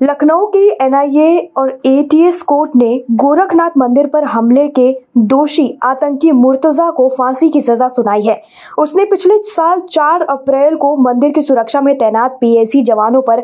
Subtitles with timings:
[0.00, 6.90] लखनऊ की एनआईए और ATS court ने गोरखनाथ मंदिर पर हमले के दोषी आतंकी मुर्तजा
[6.90, 8.40] को फांसी की सजा सुनाई है।
[8.78, 13.42] उसने पिछले साल 4 अप्रैल को मंदिर की सुरक्षा में तैनात पीएसी जवानों पर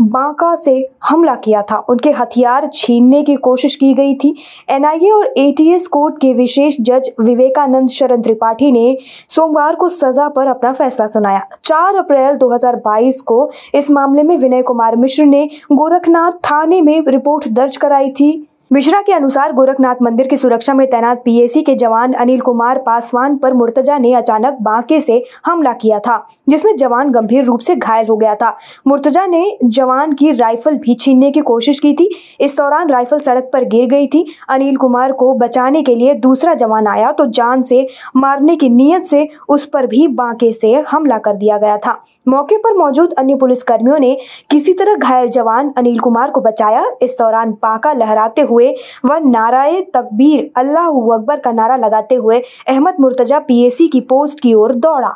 [0.00, 4.34] बांका से हमला किया था। उनके हथियार छीनने की कोशिश की गई थी।
[4.70, 8.96] एनआईए और एटीएस कोर्ट के विशेष जज विवेकानंद शरण त्रिपाठी ने
[9.28, 14.22] सोमवार को सजा पर अपना फैसला सुनाया। चार अप्रैल दो हज़ार बाईस को इस मामले
[14.22, 19.12] में विनय कुमार मिश्र ने गोरख गोरखनाथ थाने में रिपोर्ट दर्ज कराई थी। मिश्रा के
[19.12, 23.98] अनुसार गोरखनाथ मंदिर की सुरक्षा में तैनात पीएसी के जवान अनिल कुमार पासवान पर मुर्तजा
[23.98, 26.16] ने अचानक बांके से हमला किया था,
[26.48, 28.56] जिसमें जवान गंभीर रूप से घायल हो गया था।
[28.86, 32.08] मुर्तजा ने जवान की राइफल भी छीनने की कोशिश की थी।
[32.40, 36.54] इस दौरान राइफल सड़क पर गिर गई थी। अनिल कुमार को बचाने के लिए दूसरा
[36.54, 41.18] जवान आया तो जान से मारने की नीयत से उस पर भी बांके से हमला
[41.18, 44.16] कर दिया गया था। मौके पर मौजूद अन्य पुलिसकर्मियों ने
[44.50, 49.18] किसी तरह घायल जवान अनिल कुमार को बचाया। इस दौरान बांका लहराते हुए हुए, वह
[49.20, 54.74] नाराय तकबीर, अल्लाह अकबर का नारा लगाते हुए अहमद मुर्तजा पीएसी की पोस्ट की ओर
[54.74, 55.14] दौड़ा।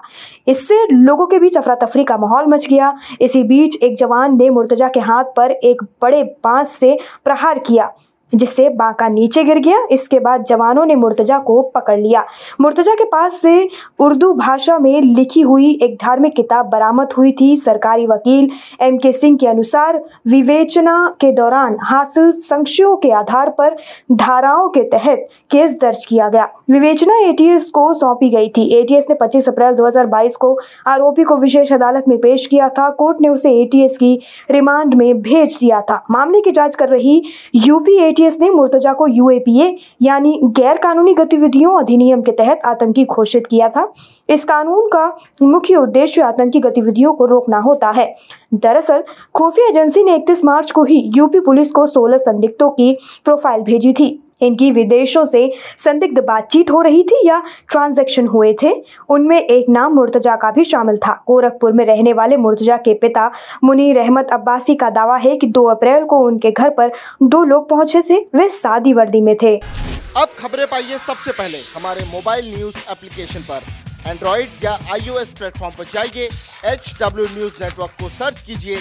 [0.48, 4.50] इससे लोगों के बीच अफरा तफरी का माहौल मच गया। इसी बीच एक जवान ने
[4.50, 7.92] मुर्तजा के हाथ पर एक बड़े बाँस से प्रहार किया।
[8.34, 12.24] जिससे बांका नीचे गिर गया। इसके बाद जवानों ने मुर्तजा को पकड़ लिया।
[12.60, 17.56] मुर्तजा के पास से उर्दू भाषा में लिखी हुई एक धार्मिक किताब बरामद हुई थी।
[17.56, 18.50] सरकारी वकील
[18.80, 23.76] एम के सिंह के अनुसार विवेचना के दौरान हासिल संशयों के आधार पर
[24.12, 29.14] धाराओं के तहत केस दर्ज किया गया। विवेचना एटीएस को सौंपी गई थी। एटीएस ने
[29.14, 33.50] 25 अप्रैल 2022 को आरोपी को विशेष अदालत में पेश किया था। कोर्ट ने उसे
[33.52, 37.22] एटीएस की रिमांड में भेज दिया था। मामले की जाँच कर रही
[37.54, 43.46] यूपी एटीएस ने मुर्तजा को यूएपीए यानी गैर कानूनी गतिविधियों अधिनियम के तहत आतंकी घोषित
[43.46, 43.92] किया था।
[44.30, 48.14] इस कानून का मुख्य उद्देश्य आतंकी गतिविधियों को रोकना होता है।
[48.54, 49.04] दरअसल,
[49.34, 53.92] खुफिया एजेंसी ने इकतीस मार्च को ही यूपी पुलिस को सोलह संदिग्धों की प्रोफ़ाइल भेजी
[53.92, 58.72] थी। इनकी विदेशों से संदिग्ध बातचीत हो रही थी या ट्रांजैक्शन हुए थे?
[59.10, 63.30] उनमें एक नाम मुर्तजा का भी शामिल था। गोरखपुर में रहने वाले मुर्तजा के पिता
[63.64, 66.92] मुनीर अहमद अब्बासी का दावा है कि 2 अप्रैल को उनके घर पर
[67.24, 72.04] दो लोग पहुँचे थे। वे सादी वर्दी में थे। अब खबरें पाइए सबसे पहले हमारे
[72.12, 73.62] मोबाइल न्यूज़ एप्लीकेशन पर।
[74.06, 76.28] एंड्रॉइड या आईओएस प्लेटफॉर्म पर जाइए
[76.66, 78.76] एच डब्ल्यू न्यूज़ नेटवर्क को सर्च कीजिए,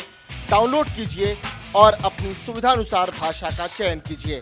[0.52, 1.36] डाउनलोड कीजिए
[1.76, 4.42] और अपनी सुविधानुसार भाषा का चयन कीजिए।